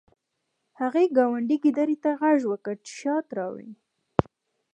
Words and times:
هغې 0.79 1.03
ګاونډي 1.17 1.57
ګیدړ 1.63 1.89
ته 2.03 2.09
غږ 2.21 2.39
وکړ 2.51 2.75
چې 2.85 2.91
شات 2.99 3.27
راوړي 3.37 3.71